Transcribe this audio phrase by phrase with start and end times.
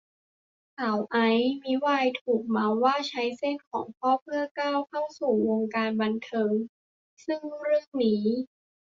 [0.77, 6.53] สาวไอซ์ก็มิวายถูกเมาท์ว่าใช้เส้นของพ่อเพื่อก้าวเข้าสู่วงการบันเทิง
[7.25, 8.23] ซึ่งเรื่องนี้